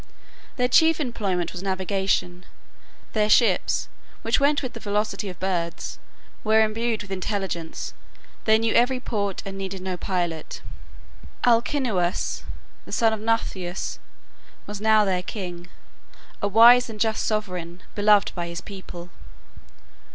Their 0.55 0.67
chief 0.67 0.99
employment 0.99 1.51
was 1.53 1.61
navigation. 1.61 2.43
Their 3.13 3.29
ships, 3.29 3.87
which 4.23 4.39
went 4.39 4.63
with 4.63 4.73
the 4.73 4.79
velocity 4.79 5.29
of 5.29 5.39
birds, 5.39 5.99
were 6.43 6.61
endued 6.63 7.03
with 7.03 7.11
intelligence; 7.11 7.93
they 8.45 8.57
knew 8.57 8.73
every 8.73 8.99
port 8.99 9.43
and 9.45 9.59
needed 9.59 9.79
no 9.83 9.97
pilot. 9.97 10.63
Alcinous, 11.45 12.43
the 12.85 12.91
son 12.91 13.13
of 13.13 13.19
Nausithous, 13.19 13.99
was 14.65 14.81
now 14.81 15.05
their 15.05 15.21
king, 15.21 15.69
a 16.41 16.47
wise 16.47 16.89
and 16.89 16.99
just 16.99 17.23
sovereign, 17.23 17.83
beloved 17.93 18.31
by 18.33 18.47
his 18.47 18.59
people. 18.59 19.11